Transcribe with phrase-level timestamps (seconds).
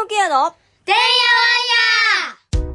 [0.00, 0.50] グケアの
[0.86, 2.74] てんやわんや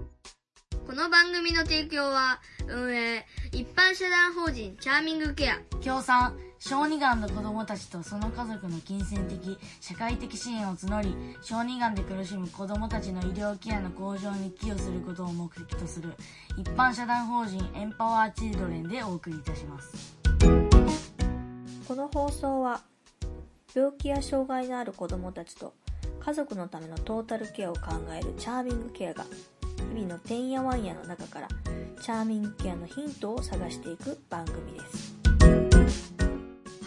[0.85, 5.57] この番組の提供は、運営、一般社団法人チャーミングケア。
[5.81, 6.37] 協賛。
[6.59, 16.13] 小児がんの子供たちとその家族の金銭的社会的支援を募り小児がんで苦しむ子供たちの医療ケアの向上に寄与することを目的とする
[16.57, 20.15] 一般社団法人エンパワーチルドレンでお送りいたします。
[21.87, 22.81] この放送は
[23.73, 25.73] 病気や障害のある子どもたちと
[26.25, 29.25] 家族のためのトータルケアを考えるチャーミングケアが
[29.93, 31.47] 日々のてんやわんやの中から
[32.01, 35.13] チャーミングケアのヒントを探していく番組です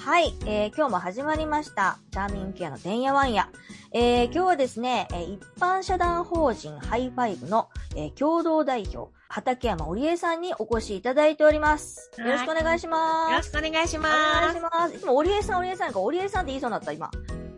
[0.05, 3.49] はい、えー今日も始まりましたチャーミングケアのてんやわんや、
[3.93, 14.61] えー今日はですね、えー一般社団法人ハイファイブの、えー共同代表畠山織恵さんにお越しいただいておりますよろしくお願いしますよろしくお願いしおます願いし。
[14.61, 14.97] ます。
[14.97, 17.11] いつも織江さん、織江さんか、織江さんって言いそうになった、今。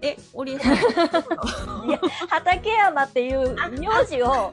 [0.03, 0.75] え、オリエさん。
[0.75, 4.53] いや、畠山っていう名字を、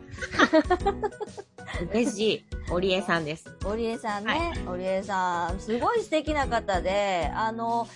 [1.93, 3.49] ですし、オリエさんです。
[3.65, 7.87] 織江さんね、織江さん、すごい素敵な方で、あの、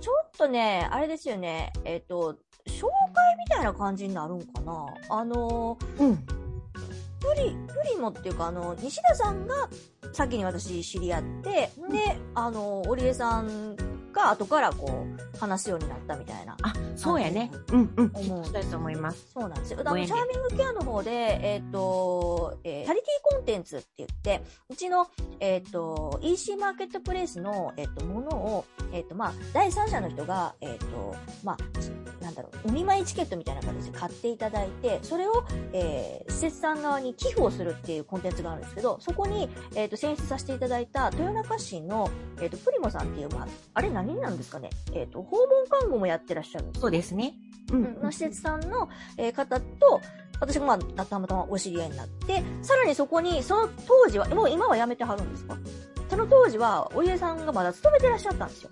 [0.00, 4.86] ちょっとね、あれですよね、えっ、と、紹介みたいな感じになるんかな。
[5.10, 6.16] あの、うん。
[6.16, 9.68] プリ、プリモっていうか、あの、西田さんが
[10.12, 13.76] 先に私知り合って、で、あの、織江さん
[14.14, 16.56] が後からこう、話すようになったみたいな。
[16.62, 17.50] あ、そうやね。
[17.72, 18.10] うんうん。
[18.14, 19.26] 思うそうだと思います。
[19.34, 19.80] そうなんですよ。
[19.80, 21.10] あの、ご縁でチャーミングケアの方で、
[21.42, 25.08] えっ、と、えーチャリティーコンテンツって言って、うちの、
[25.40, 31.90] えっ、と、EC マーケットプレイスの、えっ、と、ものを、えっ、と、まあ、第三者の人が、えっ、と、まあ、ち
[32.34, 47.34] なんだろう、お見舞いチケットみたいな形で買っていただいて、それを、えー施設さん側に寄付をするっていうコンテンツがあるんですけど、そこに、えっ、と、選出させていただいた、豊中市の、えっ、と、プリモさんっていう、まあ、あれ何なんですかね、えっ、と、訪問看護もやってらっしゃるんですよそうですね。
[47.72, 50.00] うんの施設さんの、えー方と、
[50.40, 55.56] 私がまあ、たまたまお知り合いになって、さらにそこに、その当時は、もう今は辞めてはるんですか？
[56.10, 58.70] その当時は、お家さんがまだ勤めてらっしゃったんですよ。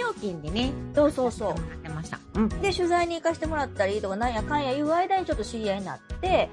[0.00, 0.72] 非常勤でね。
[0.94, 1.54] そうそうそうや。
[1.54, 2.18] ってました。
[2.34, 2.48] うん。
[2.48, 6.48] で、取材に行かせてもらったりとか、なんやかんや言う間にちょっと知り合いになって、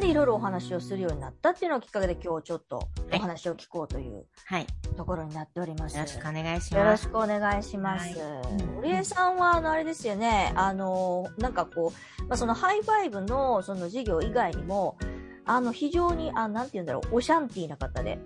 [0.00, 4.62] で、いろいろお話をするようになったっていうのがきっかけで今日ちょっとお話を聞こうというはい。
[4.62, 5.98] よところになっております。
[5.98, 7.08] ろしくお願いしよろします。
[7.08, 8.74] くお願いしますはい。
[8.76, 14.96] 織恵さんは、あの、あれですよね、あの、なんかこう、まあ、そのハイファイブのその事業以外にも、
[15.44, 18.18] あの、非常に、あ、なんて言うんだろう、オシャンティーな方で。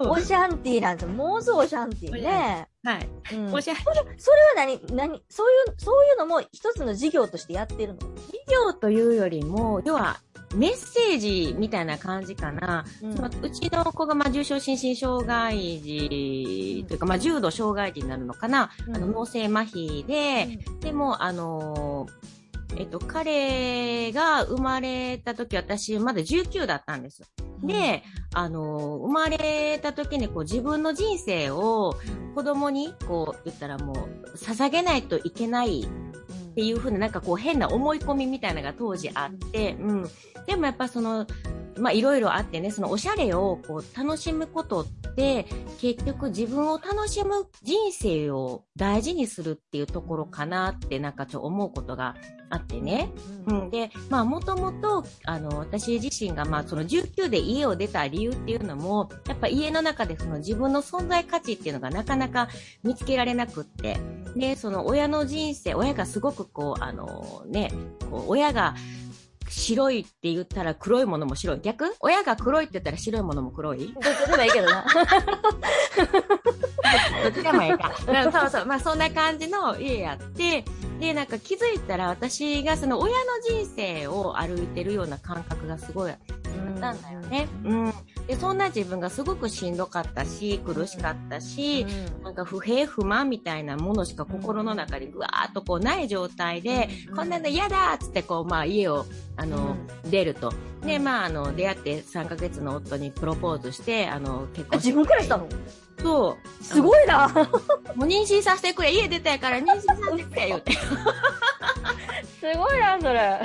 [0.00, 1.14] オシャンティーなんですよ。
[1.14, 2.68] もうすぐオシャンティーね。
[2.82, 3.08] はい。
[3.34, 4.06] うん、おしゃそれは
[4.56, 7.98] 何、何、そういう、そういうのも一つの事業としてやってるの？
[7.98, 10.20] 企業というよりも、要は、
[10.54, 12.84] メッセージみたいな感じかな。
[13.02, 18.70] うんそのうちの子が、まあ、重症心身障害児というか、まあ、重度障害児になるのかな。
[18.86, 22.43] うんあの、脳性麻痺で、でも、あのー
[22.76, 27.22] えっと、彼が生まれた時、私、まだ19だったんです。
[27.62, 28.02] で、
[28.32, 31.94] あのー生まれた時に、こう、自分の人生を
[32.34, 40.08] 子供に、こう、言ったらもう、捧げないといけないっていうふうな、なんかこう、変な思い込みみたいなのが当時あって、うん。
[40.46, 41.26] でもやっぱその、
[41.78, 45.46] まあ、いろいろあってね、そのおしゃれをこう楽しむことって、
[45.80, 52.16] 結局自分を楽しむ人生を大事にするっていうところかなってなんかちょっと思うことが
[52.50, 53.10] あってね。
[53.46, 62.48] うん、で、まあもともと、あの、私自身がまあその19で家を出た理由っていうのも、やっぱ家の中でその自分の存在価値っていうのがなかなか
[62.82, 63.98] 見つけられなくって、
[64.36, 67.70] で、その親の人生、親がすごくこう、あのね、
[68.10, 68.74] こう親が
[69.48, 71.60] 白いって言ったら黒いものも白い。
[71.60, 71.94] 逆？
[72.00, 73.92] 親が黒いって言ったら白いものも黒い？
[73.92, 74.84] どっちでもいいけどな。
[77.24, 77.92] どっちでもいいか。
[78.06, 78.66] うんそうそう。
[78.66, 80.64] まあそんな感じの家やって、
[81.00, 83.18] で、なんか気づいたら私がその親の
[83.48, 86.16] 人生を歩いてるような感覚がすごいあ
[86.76, 87.48] ったんだよね。
[87.64, 87.92] うん。
[88.26, 91.86] で、そんな自分がすごくしんどかったし、苦しかったし、
[92.22, 99.06] なんか不平不満みたいなものしか心の中にぐわーっとこうない状態で、うんこんなの嫌だっつってこう、まあ家を、
[99.36, 99.76] あの、
[100.10, 100.52] 出ると。
[100.84, 105.48] で、まああの、出会って3ヶ月の夫にプロポーズして、あの、結あ婚自分からしたの？
[106.02, 106.64] そう。
[106.64, 107.28] すごいな。
[107.94, 110.72] もう妊娠させてくれ、家出たやから妊娠させてくれ、言うて。
[112.40, 113.40] すごいな、それ。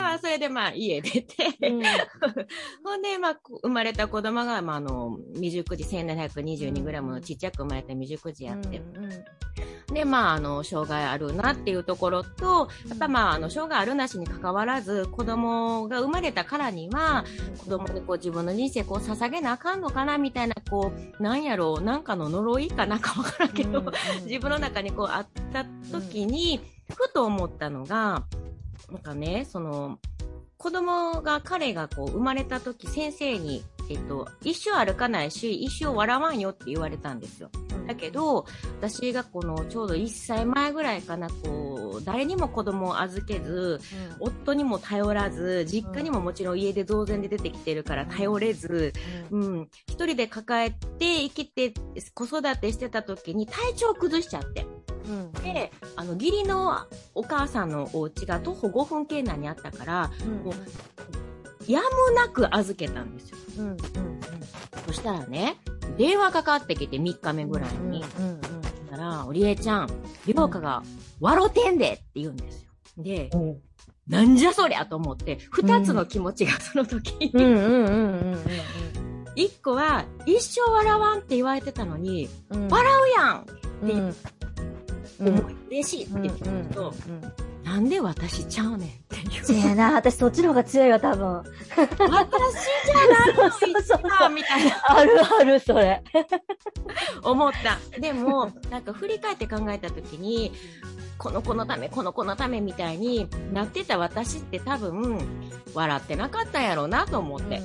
[0.00, 1.36] で、まあ、それでまあ、家出て、
[2.82, 8.80] ほんで、まあ、こ生まれた子供が、まあ、あの、未熟児、1722グラムのちっちゃく生まれた未熟児やって、
[9.92, 17.24] で、まあ、あの、障害あるなっていうところと、やっぱまあ、あの、障害あるなしに関わらず、子供が生まれたからには、
[17.58, 23.82] 子供にこう自分の人生こう捧げなあかんのかなみたいな、こう、なんやろう、なんかの呪いかなんかわからんけど、
[24.24, 26.60] 自分の中にこうあった時に、
[26.94, 28.24] ふと思ったのが、
[28.90, 29.98] なんかね、その、
[30.56, 37.50] 子供が、彼がこう、生まれた時、先生に、えっと、一生歩かないし、一生笑わんよって言われたんですよ。
[37.86, 38.46] だけど、
[38.80, 43.80] 私がこの、ちょうど1歳前ぐらいかな、こう、誰にも子供を預けず、
[44.20, 48.92] 夫にも頼らず、実家にももちろん家で同然で出てきてるから頼れず、
[49.30, 51.72] うん、一人で抱えて生きて、
[52.14, 54.66] 子育てしてた時に体調崩しちゃって。
[55.10, 55.32] うん。
[55.42, 60.10] で、あの、義理のお母さんのお家が徒歩5分圏内にあったから、
[60.44, 60.54] もう
[61.70, 63.38] やむなく預けたんですよ。
[63.58, 63.76] うんうん
[64.86, 65.56] そしたらね、
[65.98, 68.04] 電話かかってきて3日目ぐらいに。
[68.18, 68.40] うんうん
[68.90, 69.88] そしたら、おりえちゃん、
[70.26, 70.82] 涼香が、
[71.20, 72.70] 笑うてんでって言うんですよ。
[72.98, 73.56] で、うん
[74.08, 77.12] なんじゃそりゃと思って、二つの気持ちがその時。
[77.20, 78.38] に、うんうんうんうん
[79.36, 84.16] 一個は、一生笑わんって言われてたのに、うん笑うやんっていう、うん
[85.20, 86.94] 思い嬉しいって言ってると、
[87.64, 89.44] なんで私ちゃうねんっていう。
[89.44, 91.36] せやな、私そっちの方が強いわ、多分。
[91.36, 92.10] 私じゃな
[93.30, 96.02] いのそうそうそうかみたいな あるある、それ。
[97.22, 98.00] 思った。
[98.00, 100.52] でも、なんか振り返って考えたときに、
[101.20, 105.20] この子のため、この子のためみたいになってた私って多分、
[105.74, 107.60] 笑ってなかったんやろうなと思って。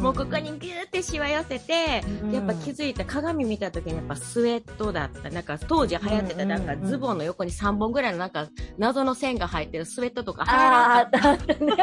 [0.00, 5.28] もうここにギューってしわ寄せて、うんやっぱ気づいた鏡見た時にやっぱスウェットだった。
[5.28, 8.48] なんか当時流行ってたなんかズボンの横に3本ぐらいのなんか
[8.78, 11.76] 謎の線が入ってるスウェットとか流行ああ、らあったあったね。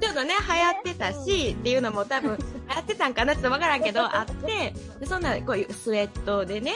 [0.00, 2.44] ちょっとね、流行ってたし、っていうのも多分、流
[2.74, 6.72] 行ってたんかなちょっとわからんけど、あって、でそんな、こういうスウェットでね、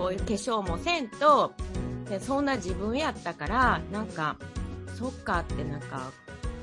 [0.00, 1.52] こういう化粧もせんと、
[2.08, 4.38] でそんな自分やったから、なんか、
[4.98, 6.10] そっかってなんか、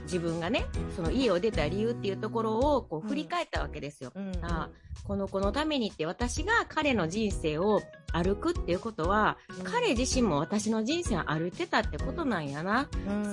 [0.05, 4.11] 自分がね、その家を出た理由っていうところをこう振り返ったわけですよ。
[4.15, 4.69] うんあ
[5.03, 7.81] この子のためにって私が彼の人生を
[8.13, 12.87] 歩くっていうことは、彼自身も私の人生を歩いてたってことなんやな。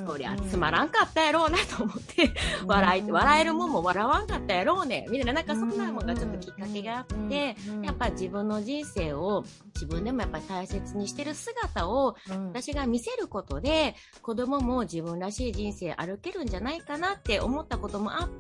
[0.07, 2.31] そりゃつまらんかったやろうなと思って、
[2.67, 5.07] 笑い、笑えるもんも笑わんかったやろうね。
[5.11, 9.45] みたいな、なんかそんなもんがちょっときっかけがあって、やっぱ自分の人生を
[9.75, 12.17] 自分でもやっぱり大切にしてる姿を
[12.53, 18.35] 私が見せることで、子供も自分らしい人生歩けるんじゃないかなって思ったこともあって、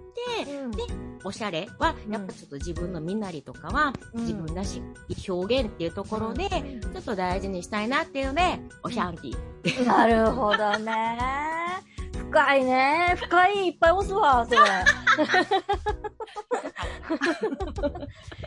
[1.25, 9.87] おしゃれは、やっぱちょっと自分の身なりとかは、うん自分らしい表現っていうところで、ちょっと大事にしたいなっていうので、おシャンティー。
[9.87, 11.94] なるほどね。
[12.31, 13.15] 深いね。
[13.17, 14.59] 深いいっぱい押すわ、それ。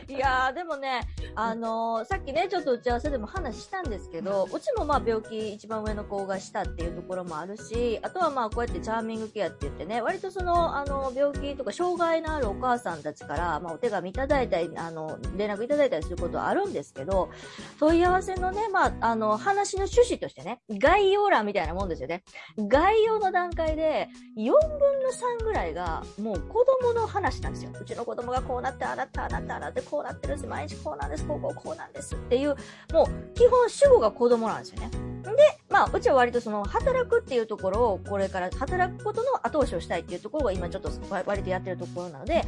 [0.08, 1.00] いやー、でもね、
[1.34, 17.30] あのーさっきね、ちょっと打ち合わせでも話したんですけど、うちもまあ病気一番上の子がしたっていうところもあるし、あとはまあこうやってチャーミングケアって言ってね、割とその、あの、病気とか障害のあるお母さんたちから、まあお手紙いただいたり、あの、連絡いただいたりすることはあるんですけど、
[17.78, 22.24] 問い合わせのね、まあ、あの、話の趣旨としてね、概要欄みたいなもんですよね。
[22.56, 24.52] 概要の段階で、4分
[25.02, 25.10] の
[25.40, 27.70] 3ぐらいが、もう子供の話なんですよ。
[27.80, 30.48] うちの子供がこうなって、あなって、あなって、あなって、こうなってるんです。
[30.48, 32.56] 毎日こうなんです、こうこうこうなんですっていう、
[32.92, 34.90] もう、基本主語が子供なんですよね。
[35.24, 42.44] で、まあ、うちは割とその、働くっていうところを、これから働くことの後押しをしたいっていうところが今ちょっと割とやってるところなので、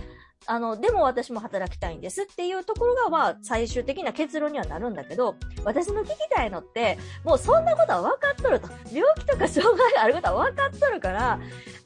[0.47, 8.69] あの、でも私も働きたいんですっていうところが、まあ、最終的な結論にはなるんだけど、私の聞きたいのって、もうそんなことは分かっとると。
[8.91, 11.39] 病気とか障害があることは分かっとるから、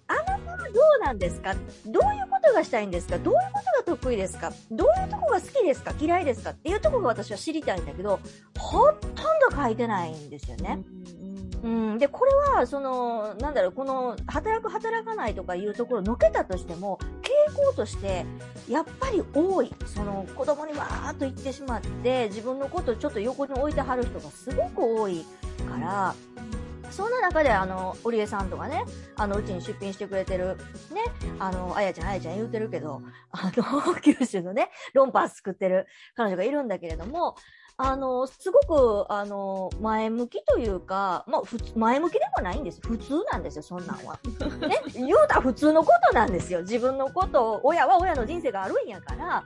[0.06, 1.54] あなたはどうなんですか？
[1.87, 3.18] どういうことがしたいんですか？
[3.18, 4.52] どういうことが得意ですか？
[4.70, 5.92] どういうとこが好きですか？
[5.99, 6.50] 嫌いですか？
[6.50, 8.20] っていうところが私は知りたいんだけど、
[8.58, 9.11] ほとん
[9.50, 10.78] ど書いてないんですよね。
[11.62, 16.99] うん、で、これは、その、なんだろう、この、働く、働かないとかいうところをのけたとしても、
[17.49, 18.25] 傾向として、
[18.69, 19.73] やっぱり多い。
[19.87, 25.25] その、子供にわーっと言ってしまって、自分のことをちょっと横に置いてはる人がすごく多い
[25.69, 26.14] から、
[26.91, 28.85] そんな中で、あの、織江さんとかね、
[29.17, 30.57] あの、うちに出品してくれてる、
[30.93, 31.03] ね、
[31.41, 37.37] あの、あやちゃん、あやちゃん言うてるけど、あの、九州のね、ロンパース作ってる彼女がいるんだけれども、
[37.76, 38.61] あの、すご
[39.04, 42.81] く、あの、前向きというか、まあ、普通、前向きでもないんです。
[42.81, 44.21] 普通なんですよ、そんなんは。
[44.69, 46.61] ね、言うたら普通のことなんですよ。
[46.61, 49.45] 自分のことを、親は親の人生があるんやから、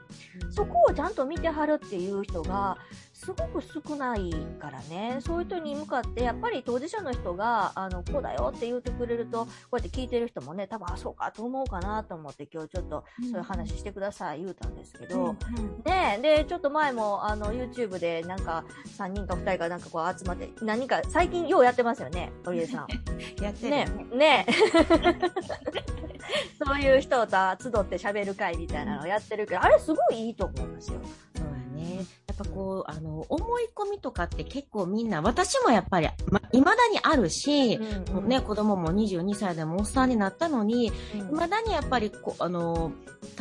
[0.50, 2.76] そこをちゃんと見てはるっていう人が、
[3.18, 15.34] すごく少ないからね、そういう人に向かって、やっぱり当事者の人が、あの、こうだよって言ってくれると、こうやって聞いてる人もね、多分、あ、そうかと思うかなと思って、今日ちょっと、そういう話してください、言うたんですけど、
[15.84, 18.64] ねで、ちょっと前も、あの、YouTube で、なんか、
[18.96, 22.87] 3人か2人がなんかこう集まって、何か、最近ようやってますよね、織江さん。
[23.42, 24.46] やってるねね。、ね。
[26.64, 31.00] そういう人と集って喋る会みたいなのをやってるけど、あれすごいいいと思いますよ。
[32.38, 37.78] ぱこう、あの、思い込みとかって結構みんな、私もやっぱり、ま、未だにあるし、
[38.12, 40.92] もうね、子供も22歳でもおっさんになったのに、
[41.30, 42.92] 未だにやっぱりこ、あの、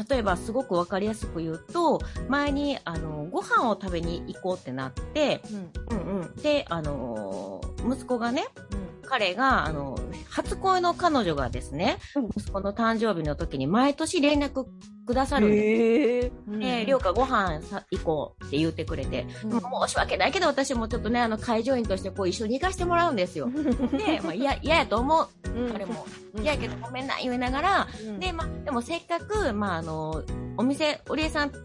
[0.09, 5.41] 例えばすごくわかりやすく言うと、前に、あの、ご飯を食べに行こうってなって、
[5.89, 5.97] うん。
[5.97, 6.35] うんうん。
[6.37, 8.87] で、あの、息子がね、うん。
[9.03, 9.97] 彼が、あの、
[10.29, 12.25] 初恋の彼女がですね、うん。
[12.35, 14.65] 息子の誕生日の時に毎年連絡
[15.07, 16.59] くださるんです。
[16.59, 19.51] で、りょうかご飯さ行こうって言ってくれて、うん。
[19.87, 23.49] 申し訳ないけど私もちょっとね、あの、会場員としてこう一緒に行かせてもらうんですよ。
[23.49, 25.27] で、まあ、嫌、嫌やと思う。
[25.71, 26.05] 彼も。
[26.35, 26.43] うん。
[26.43, 28.19] 嫌やけどごめんな、言いながら、うん。
[28.19, 30.23] で、まあ、でもせっかく、まあ、あの、
[30.57, 31.57] お店、おりえさん、好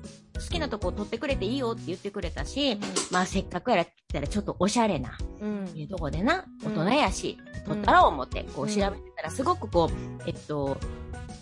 [0.49, 2.79] きなとこ取ってくれていいよって言ってくれたし、
[3.11, 5.73] まあ、せっかくやらったらちょっとおしゃれな、うん。
[5.75, 6.75] いうとこでな、うん。
[6.77, 10.77] 大人やし、取ったら思って、こう調べてたら、すごくこう、えっと、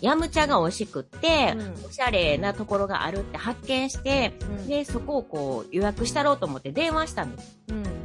[0.01, 1.85] ヤムチャが美味しくって、うん。
[1.87, 4.67] おしゃれなところがあるって発見して、うん。
[4.67, 7.59] で、そこをこう予約したろうと思って電話したんです。
[7.69, 8.01] うん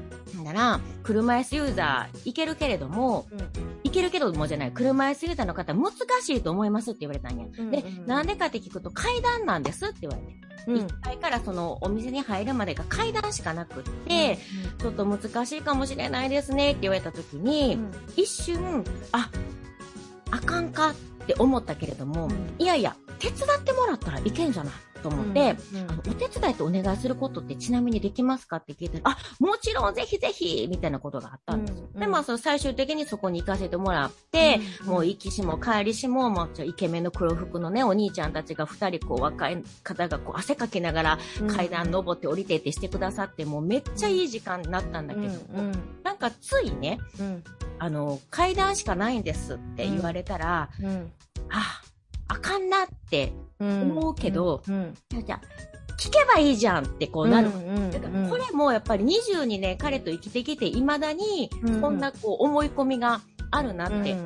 [0.46, 3.26] なら、車椅子ユーザー行けるけれども、
[3.82, 7.46] 行けるけどもじゃない、車椅子ユーザーの方難しいと思いますって言われたんや。
[7.46, 10.34] うんでうん、なんでかって聞くと階段なんですって言われて。
[10.68, 10.86] うん。
[10.86, 14.38] 1階からそのお店に入るまでが階段しかなくって、
[14.78, 17.78] ちょっと難しいかもしれないですねって言われた時に、
[18.16, 19.30] 一瞬、あ、
[20.30, 20.94] あかんかっ
[21.26, 22.54] て思ったけれども、うん。
[22.58, 24.74] いやいや、手伝ってもらったらいけんじゃない？
[25.06, 31.88] と思って、うんあの、お手伝いってお願いすることってちなみにできますかって聞いたら、あ、もちろんぜひぜひみたいなことがあったんですよ。
[31.94, 45.72] うんで、まあ、その最終的にそこに行かせてもらって、うんもう行きしも帰りしも、もうちょイケメンの黒服のね、お兄ちゃんたちが二人こう若い方がこう汗かきながら階段登って降りてってしてくださって、もうめっちゃいい時間になったんだけど、うん
[46.02, 47.44] なんかついね、うん。
[47.78, 51.12] あの、階段しかないんですって言われたら、うん。
[51.50, 51.95] あ、あ
[52.34, 55.40] かんなってうん思うけどうんじゃあ
[55.98, 57.48] 聞けばいいじゃんってこうなる。
[57.48, 64.16] うんだからこれもやっぱり22年彼と生きてきて、未だにこんなこう思い込みがあるなって。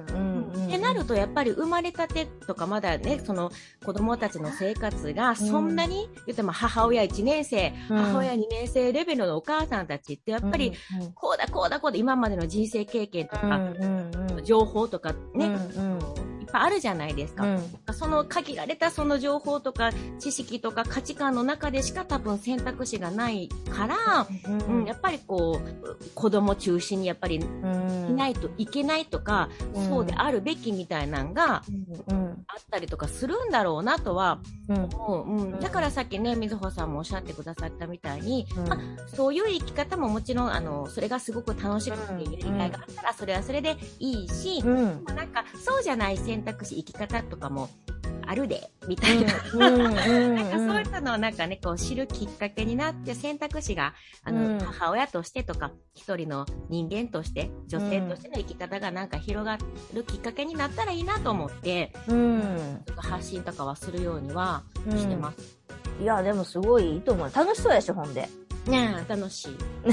[0.50, 3.50] ってなるとやっぱり生まれたてとかまだね、その
[3.84, 10.72] 子供たちの生活がそんなに、言っても母親1年生、母親2年生レベルのお母さんたちってやっぱり、
[11.14, 13.60] こうだこうだこうだ今までの人生経験とか、
[14.44, 15.58] 情報とかね、いっぱい
[16.52, 17.44] あるじゃないですか。
[17.92, 24.26] その限られたその情報とか知識とか価値観の中でしか多分選択肢がないから、
[24.68, 24.84] うん。
[24.84, 27.38] やっぱりこう、子供中心にやっぱりい
[28.12, 29.48] ないといけないとか、
[29.88, 31.62] そうであるべきみたいなのが
[32.46, 35.30] あったりとかするんだろうなとは思う。
[35.30, 38.78] うん、だからさっきね、水穂さんもおっしゃってくださったみたいに、あ
[39.14, 47.68] そういう生き方ももちろん、あの、それがすごく楽しくてやりがいがあったら、それはそれでいいし、なんか、そうじゃない選択肢、生き方とかも
[48.30, 49.32] あるで、みたいな。
[49.58, 59.58] なんかそういったのをなんかね、こう知るきっかけになって、選択肢が、あの、うん母親としてとか、一人の人間として、女性としての生き方がなんか広が
[59.92, 65.58] るきっかけになったらいいなと思って、ちょっと発信とかはするようにはしてます。
[66.00, 67.32] いや、でもすごいいいと思う。
[67.34, 68.28] 楽しそうやし、ほんで。
[68.66, 69.56] ねえ、楽しい。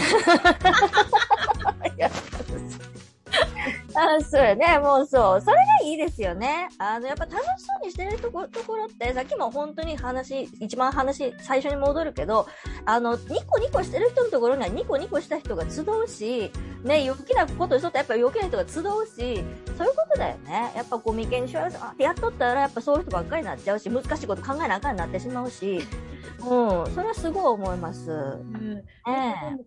[3.97, 4.77] あそうやね。
[4.77, 5.41] もうそう。
[5.41, 6.69] それがいいですよね。
[6.77, 12.47] あの、やっぱ楽しそうにしてるとこ、ところって、さっきも本当に話、一番話、最初に戻るけど、
[12.85, 16.51] あの、ニコニコしてる人のところにはニコニコした人が集うし、
[16.83, 19.43] ね、余計なことしとったらやっぱ余計な人が集うし、
[19.77, 20.71] そういうことだよね。
[20.75, 25.81] やっぱこう、眉間にしわあやっとったらやっぱそういう人ばっかりになっちゃうし、難しいこと考えなあかんになってしまうし、
[26.39, 28.11] うん、それはすごい思います。
[28.11, 28.83] うんね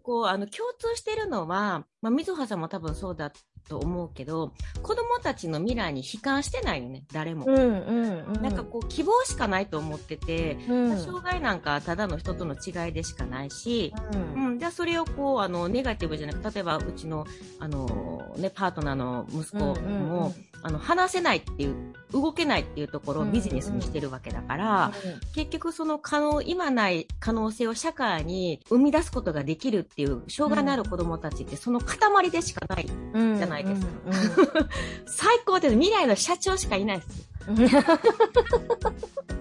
[0.02, 3.32] こう、あの、共通してるのは、まあ、水葉さんも多分そうだ
[3.68, 4.52] と思うけど、
[4.82, 7.46] 子供たちの未来に悲観してないよね、誰も。
[7.46, 8.42] うん、うん、うん。
[8.42, 17.26] なんかこう、希望しかないと思ってて、うん、障害なんかただの人との違いでしかないし、うんうん、じゃあそれをこう、あの、ネガティブじゃなくて、例えばうちの、
[17.58, 24.92] あの、ね、パートナーの息子も、うんうんうんあの、話せないっていう、動けないっていうところをビジネスにしてるわけだから、
[25.34, 32.86] 結局その可能、今ない可能性を社会に生み出すことができるっていう、障害のある子供たちってその塊でしかない。
[33.14, 34.68] うんじゃないですかうん
[35.06, 35.74] 最高です。
[35.74, 37.28] 未来の社長しかいないです。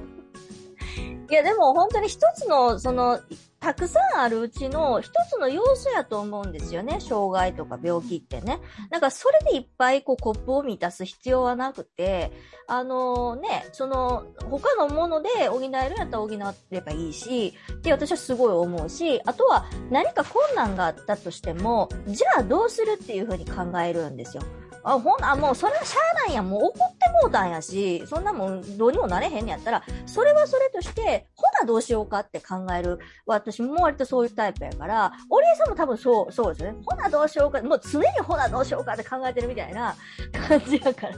[1.29, 3.19] いや、でも本当に一つの、その、
[3.59, 6.99] たくさんあるうちの一つの要素やと思うんですよね。
[7.01, 8.59] 障害とか病気ってね。
[8.89, 12.31] なんかそれでいっぱいこうコップを満たす必要はなくて、
[12.67, 16.29] あのね、その、他のもので補えるんやったら補
[16.71, 24.43] ればいいし、って私はすごい思うし、あとは何か困難があったとしても、じゃあどうするっていうふうに考えるんですよ。
[24.89, 26.49] あ、ほんな、もうそれはしゃあないやん。
[26.49, 32.99] もう怒ってもうたんやし、そんなもんどうにもなれへんねやったら、それはそれとして、ほなどうしようかって考える。
[33.25, 36.75] 私も割とそういうタイプやから、お礼さんも多分そう、そうですね。
[36.85, 39.95] ほなどうしようか、もう常にほなどうしようかって考えてるみたいな
[40.47, 41.17] 感じやから。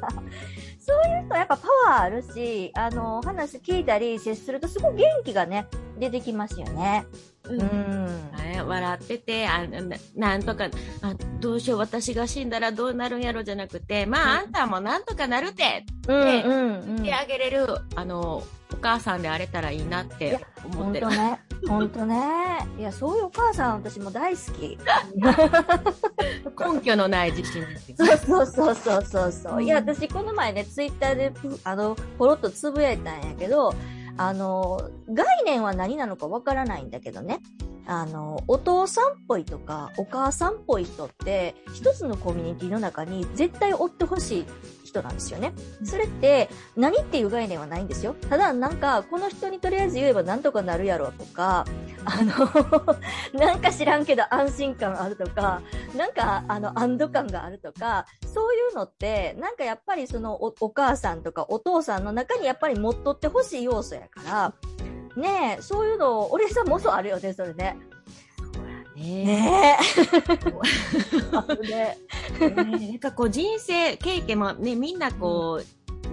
[0.80, 7.06] そういう人はやっぱパワーあるし、あの、話聞いたり接するとすごい元気がね、出てきますよね。
[7.52, 9.82] ううん笑っててあな
[10.16, 10.66] なんとか
[11.02, 16.96] あどうしよう私が死んだらどうなるんやろじゃなくてまああんたもなんとかなるってうん、ねうん、うん。
[16.98, 18.44] 言ってあげれる、あの
[18.74, 20.40] お母さんであれたらいいなって
[20.74, 21.22] 思ってる本当。
[21.22, 21.40] ね。
[21.68, 22.18] 本当ね。
[22.80, 24.78] いや、そういうお母さん私も大好き。
[26.74, 27.98] 根拠のない自信ですよ。
[28.18, 29.64] そうそうそうそうそう。
[29.64, 33.76] いや、私この前ね、ツイッターでぷ、あの、ポロッとつぶやいたんやけど、
[34.28, 37.40] あの、概念は何なのかわからないんだけどね。
[37.88, 44.46] あの、お父さんっぽいとか、お母さんっぽい人って、一つのコミュニティの中に絶対追ってほしい
[44.84, 45.54] 人なんですよね。
[45.84, 48.16] それって、何っていう概念はないんですよ。
[48.30, 51.66] ただ、なんか、この人にとりあえず言えばなんとかなるやろとか、
[52.06, 52.34] あの、
[53.40, 55.62] なんか知らんけど安心感あるとか、
[55.96, 64.54] なんか、あの、安堵感があるとか、そういうのって、なんかやっぱりそのお、お母さんとかお父さんの中にやっぱり持っとってほしい要素やから、
[65.16, 67.78] ねえ、そういうの、俺さんもそうあるよね、それね。
[68.96, 69.78] ねね
[72.40, 72.58] え。
[72.62, 75.66] なんかこう人生経験もねみんなこう、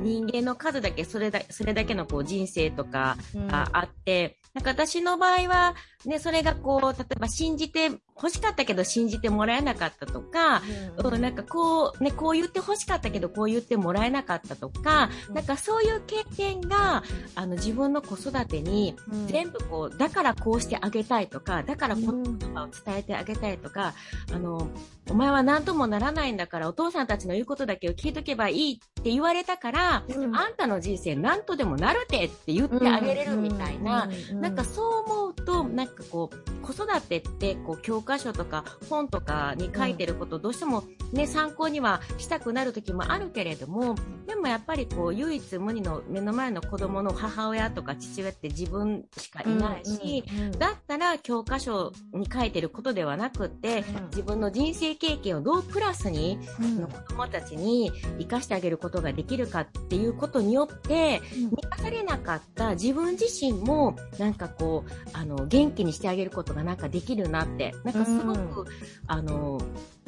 [0.03, 5.75] 人間の数だけそれだそれだけのこう人生とかがあって、なんか私の場合は、
[6.09, 10.63] ね、それがこう、例えば信じて欲しかったけど信じてもらえなかったとか、
[10.97, 15.35] うん、なんかこう、ね、こう言って欲しかったけどこう言ってもらえなかったとか、うん。
[15.35, 19.27] なんかそういう経験が、あの自分の子育てにうん。
[19.29, 23.93] 全部こう、だからこうしてあげたいとか、だから言葉を伝えてあげたいとか、
[24.33, 24.71] あの、
[25.11, 30.35] お前は何ともならないんだからお父さんたちの言うことだけを聞いとけばいいって言われたから、うん。
[30.35, 43.95] あんたの人生何とでもなるてって言ってあげれるみたいな、なんかそう思うと、なんかこう、子育てって、こう、教科書とか本とかに書いてること、どうしてもね、参考にはしたくなる時もあるけれども、
[44.27, 50.25] でもやっぱりこう、唯一無二の目の前の子供の母親とか父親って自分しかいないし、
[50.59, 54.05] だったら教科書に書いてることではなくって、うん。
[54.11, 56.87] 自分の人生経験をどうプラスに、うん。
[56.87, 68.67] 子供たちに生かしてあげることができるかっていうことによって、満たされなかった自分自身も、なんかこう、あの、元気にしてあげることがなんかできるなって、なんかすごく、
[69.07, 69.61] あの、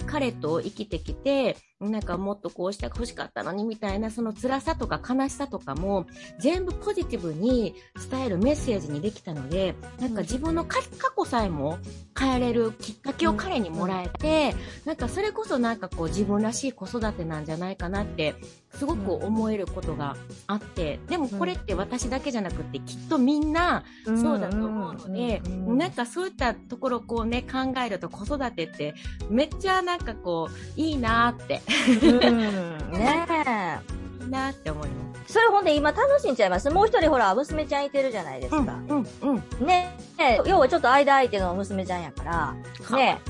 [0.07, 6.07] 彼と生きてきて、なんかもっとこうして欲しかったのにみたいな、その辛さとか悲しさとかも、
[6.39, 7.75] 全部ポジティブに
[8.11, 10.81] 伝えるメッセージにできたので、なんか自分の過
[11.17, 11.79] 去さえも
[12.19, 18.35] 変えれるきっかけを彼にもらえて、なんかそれこそなんかこう自分らしい子育てなんじゃないかなって、
[18.75, 20.17] すごく思えることが
[20.47, 28.95] あって、でもこれって私だけじゃなくて、きっとみんなそうだと思うので、なんかそういったところこうね、考えると子育てって
[29.31, 31.63] めっちゃなんかこう、いいなって、
[32.03, 34.23] うんねえ。
[34.25, 35.33] いいなーって思います。
[35.33, 36.71] それほんで今楽しんちゃいます？
[36.71, 38.59] もう一人ほら、娘ちゃんいてるじゃないですか。
[38.61, 39.67] うん、うん。
[39.67, 42.53] ねえ、要はちょっと間相手の娘ちゃんやから、
[42.97, 43.21] ね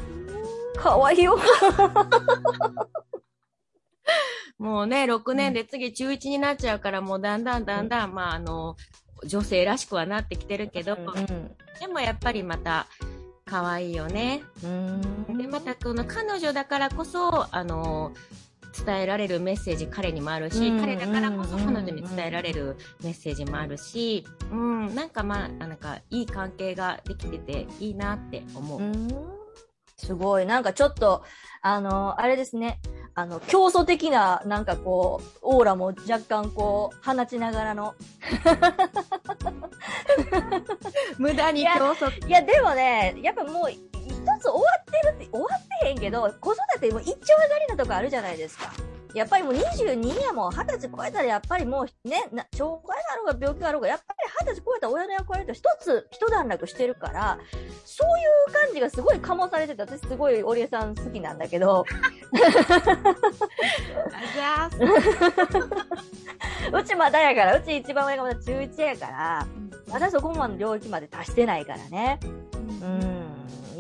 [0.74, 1.38] え、かわいいよ。
[4.58, 8.76] もうね、6年で次中1になっちゃうから、もうだんだんだんだん、まああの、
[9.24, 10.96] 女性らしくはなってきてるけど、
[11.80, 12.86] でもやっぱりまた、
[13.46, 14.42] 可愛いよね。
[14.62, 15.38] うん。
[15.38, 18.12] で、またこの彼女だからこそ、あの、
[18.84, 28.80] 伝えられるメッセージ彼にもあるし、うん彼だからこそうん彼女に伝えられるメッセージもあるし、うん、なんかまあ、なんかいい関係ができてていいなって思う。
[28.80, 29.40] うん
[30.00, 30.46] すごい。
[30.46, 31.22] なんかちょっと、
[31.60, 32.80] あの、あれですね。
[33.14, 37.94] あの、競争的な、なんかこう、オーラも若干こう、放ちながらの。
[41.18, 42.26] 無駄に競争。
[42.26, 48.72] いや、でもね、やっぱもう、一つ終わってるって、終わってへんけど、子育ても一丁上がりなとこあるじゃないですか。
[49.12, 57.38] やっぱりもう22やもん、20歳超えたらやっぱりもうね、な障害があろうが病気があろうが、やっぱり20歳超えた親の役割と一つ、一段落してるから、
[57.84, 61.84] そういう感じがすごい醸されてて、私すごい織江さん好きなんだけど、
[66.72, 69.46] うちまだやから、うち一番上がまだ中1やから、
[69.88, 72.20] まだそこまで領域まで達してないからね。
[72.80, 73.19] うん。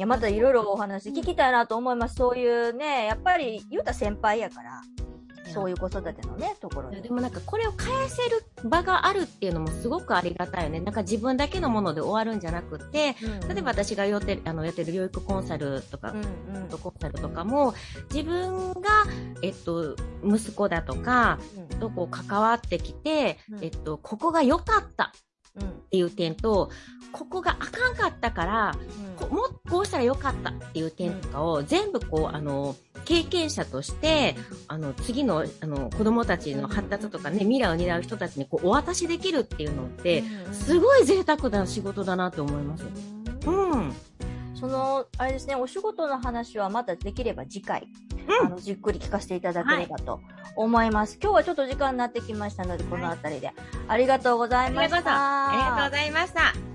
[0.00, 2.14] いや、またいろいろお話聞きたいなと思います。
[2.14, 4.80] そういうね、やっぱり言うたら先輩やから、
[5.52, 7.10] そういう子育てのね、ところでで。
[7.10, 10.80] もなんかこれを返せる場があるっていうのもすごくありがたいよね。
[10.80, 13.14] なんか自分だけのもので終わるんじゃなくて、
[13.46, 16.20] 例えば私がやってるあのやってる療育コンサルとか、うん
[16.56, 17.74] うんコンサルとかも
[18.10, 18.80] 自分が
[19.42, 21.38] えっと、息子だとか、
[21.78, 25.29] とこう関わってきて、うんえっと、ここが良かったうん。
[25.58, 26.70] っていう点と、
[27.12, 28.74] ここがあかんかったから、
[29.16, 34.36] こもこうしたらよかったっていう点とかを全部こう、あの、経験者として、
[34.68, 42.84] あの、次の、あの、子供たちの発達とかね、未来を担う人たちにこう、お渡しできるっていうのって、すごい贅沢な仕事だなと思います。
[44.60, 47.88] その、あれですね、お仕事の話はまたできれば次回、
[48.28, 50.20] うんあの、じっくり聞かせていただければと
[50.54, 51.18] 思います。
[51.20, 53.52] 今日はちょっと時間になってきましたので、このあたりで。
[53.88, 55.50] ありがとうございました。
[55.50, 56.69] ありがとうございました。